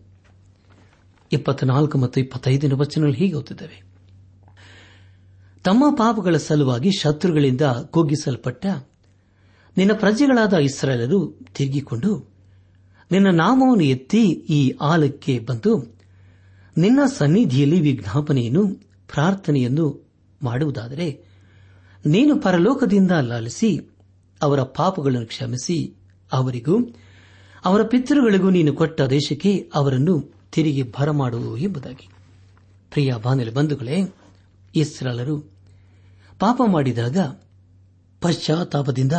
[1.32, 3.89] ಇಪ್ಪತ್ನಾಲ್ಕು ಮತ್ತು ಇಪ್ಪತ್ತೈದನೇ ವಚನಗಳು ಹೀಗೆ
[5.70, 8.66] ತಮ್ಮ ಪಾಪಗಳ ಸಲುವಾಗಿ ಶತ್ರುಗಳಿಂದ ಕುಗ್ಗಿಸಲ್ಪಟ್ಟ
[9.78, 12.30] ನಿನ್ನ ಪ್ರಜೆಗಳಾದ ಇಸ್ರಾಯೇಲರು ತಿರುಗಿಕೊಂಡು
[13.12, 15.96] ನಿನ್ನ ನಾಮವನ್ನು ಎತ್ತಿ ಈ ಆಲಕ್ಕೆ ಬಂದು
[16.78, 18.68] ನಿನ್ನ ಸನ್ನಿಧಿಯಲ್ಲಿ ವಿಜ್ಞಾಪನೆಯನ್ನು,
[19.14, 20.08] ಪ್ರಾರ್ಥನೆಯನ್ನು
[20.44, 21.24] ಮಾಡುವುದಾದರೆ
[22.06, 23.90] ನೀನು ಪರಲೋಕದಿಂದ ಲಾಲಿಸಿ
[24.42, 25.96] ಅವರ ಪಾಪಗಳನ್ನು ಕ್ಷಮಿಸಿ,
[26.32, 26.80] ಅವರಿಗೂ
[27.66, 32.10] ಅವರ ಪಿತೃಗಳಿಗೂ ನೀನು ಕೊಟ್ಟ ದೇಶಕ್ಕೆ ಅವರನ್ನು ತಿರುಗಿ ಬರಮಾಡುವು ಎಂಬುದಾಗಿ.
[32.92, 34.14] ಪ್ರಿಯ ಬಾನಲಿ ಬಂಧುಗಳೇ
[34.76, 35.59] ಇಸ್ರಾಲರು
[36.40, 37.18] ಪಾಪ ಮಾಡಿದಾಗ
[38.22, 39.12] ಪಶ್ಚಾತ್ತಾಪದಿಂದ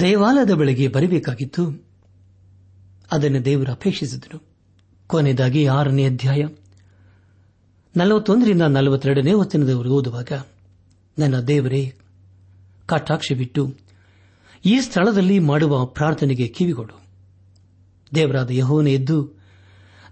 [0.00, 1.86] ದೇವಾಲಯದ ಬೆಳೆಗೆ ಬರಬೇಕಾಗಿತ್ತು.
[3.12, 4.42] ಅದನ್ನು ದೇವರು ಅಪೇಕ್ಷಿಸಿದನು.
[5.06, 6.44] ಕೊನೆಯದಾಗಿ ಆರನೇ ಅಧ್ಯಾಯ
[7.96, 10.32] ನಲವತ್ತೊಂದರಿಂದ ನಲವತ್ತೆರಡನೇ ವಚನದವರೆಗೂ ಓದುವಾಗ,
[11.18, 11.94] ನನ್ನ ದೇವರೇ,
[12.86, 13.74] ಕಟಾಕ್ಷ ಬಿಟ್ಟು
[14.64, 17.00] ಈ ಸ್ಥಳದಲ್ಲಿ ಮಾಡುವ ಪ್ರಾರ್ಥನೆಗೆ ಕಿವಿಗೊಡು.
[18.14, 19.32] ದೇವರಾದ ಯಹೋನ ಎದ್ದು,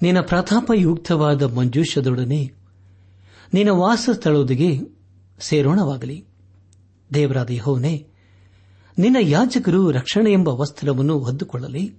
[0.02, 2.52] ನಿನ್ನ ಪ್ರತಾಪಯುಕ್ತವಾದ ಮಂಜೂಷದೊಡನೆ
[3.54, 4.99] ನಿನ್ನ ವಾಸ ಸ್ಥಳದೊಂದಿಗೆ
[5.40, 6.24] ಸೇರೋಣವಾಗಲಿ.
[7.14, 8.06] ದೇವರಾದ ಯಹೋವನೇ,
[8.98, 11.94] ನಿನ್ನ ಯಾಜಕರು ರಕ್ಷಣೆ ಎಂಬ ವಸ್ತ್ರವನ್ನು ಹೊದ್ದುಕೊಳ್ಳಲಿ.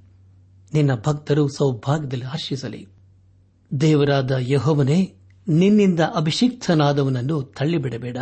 [0.74, 2.88] ನಿನ್ನ ಭಕ್ತರು ಸೌಭಾಗ್ಯದಲ್ಲಿ ಹರ್ಷಿಸಲಿ
[3.82, 5.16] ದೇವರಾದ ಯಹೋವನೇ,
[5.48, 8.18] ನಿನ್ನಿಂದ ಅಭಿಷಿಕ್ತನಾದವನನ್ನು ತಳ್ಳಿಬಿಡಬೇಡ.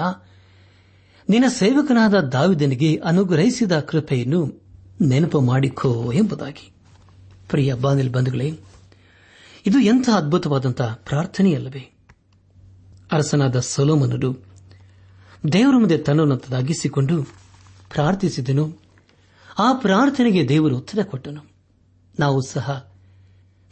[1.29, 4.61] ನಿನ್ನ ಸೇವಕನಾದ ದಾವಿದನಿಗೆ ಅನುಗ್ರಹಿಸಿದ ಕೃಪೆಯನ್ನು
[5.01, 6.71] ನೆನಪು ಮಾಡಿಕೋ ಎಂಬುದಾಗಿ.
[7.49, 8.59] ಪ್ರಿಯ ಬಾನಿಲ್ ಬಂಧುಗಳೇ,
[9.67, 11.95] ಇದು ಎಂಥ ಅದ್ಭುತವಾದಂತಹ ಪ್ರಾರ್ಥನೆಯಲ್ಲವೇ.
[13.11, 14.48] ಅರಸನಾದ ಸೊಲೋಮನರು
[15.53, 17.23] ದೇವರ ಮುಂದೆ ತನ್ನನ್ನು ತಗ್ಗಿಸಿಕೊಂಡು
[17.93, 18.77] ಪ್ರಾರ್ಥಿಸಿದನು.
[19.59, 21.41] ಆ ಪ್ರಾರ್ಥನೆಗೆ ದೇವರು ಉತ್ತರ ಕೊಟ್ಟನು.
[22.19, 22.93] ನಾವು ಸಹ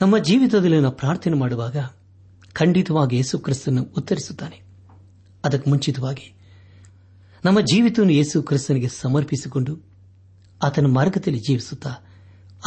[0.02, 1.76] ನಮ್ಮ ಜೀವಿತದಲ್ಲಿ ನಾವು ಪ್ರಾರ್ಥನೆ ಮಾಡುವಾಗ
[2.54, 4.62] ಖಂಡಿತವಾಗಿ ಯೇಸು ಕ್ರಿಸ್ತನು ಉತ್ತರಿಸುತ್ತಾನೆ.
[5.46, 6.34] ಅದಕ್ಕೆ ಮುಂಚಿತವಾಗಿ
[7.46, 9.78] ನಮ್ಮ ಜೀವಿತವನ್ನು ಯೇಸು ಕ್ರಿಸ್ತನಿಗೆ ಸಮರ್ಪಿಸಿಕೊಂಡು
[10.64, 11.96] ಆತನ ಮಾರ್ಗದಲ್ಲಿ ಜೀವಿಸುತ್ತಾ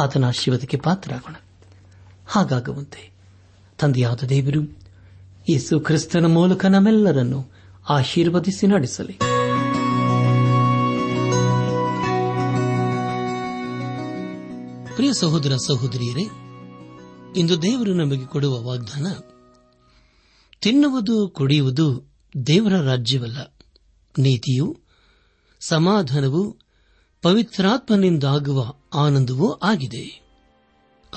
[0.01, 1.35] ಆತನ ಆಶೀರ್ವಾದಕ್ಕೆ ಪಾತ್ರರಾಗೋಣ.
[2.27, 3.13] ಹಾಗಾಗುವಂತೆ
[3.79, 4.63] ತಂದೆಯಾದ ದೇವರು
[5.51, 9.13] ಯೇಸು ಕ್ರಿಸ್ತನ ಮೂಲಕ ನಮ್ಮೆಲ್ಲರನ್ನು ಆಶೀರ್ವದಿಸಿ ನಡೆಸಲಿ.
[14.97, 16.23] ಪ್ರಿಯ ಸಹೋದರ ಸಹೋದರಿಯರೇ,
[17.37, 19.07] ಇಂದು ದೇವರು ನಮಗೆ ಕೊಡುವ ವಾಗ್ದಾನ,
[20.61, 22.13] ತಿನ್ನುವುದು ಕುಡಿಯುವುದು
[22.47, 23.55] ದೇವರ ರಾಜ್ಯವಲ್ಲ.
[24.19, 24.81] ನೀತಿಯು,
[25.61, 26.59] ಸಮಾಧಾನವು,
[27.23, 30.31] ಪವಿತ್ರಾತ್ಮನಿಂದಾಗುವ ಆನಂದವೂ ಆಗಿದೆ.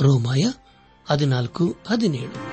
[0.02, 0.44] ರೋಮಾಯ
[1.06, 2.53] ಹದಿನಾಲ್ಕು ಹದಿನೇಳು.